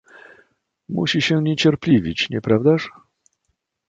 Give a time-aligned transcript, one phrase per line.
[0.89, 2.91] "Musi się niecierpliwić, nie prawdaż?"